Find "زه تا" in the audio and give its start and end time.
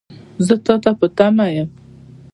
0.45-0.75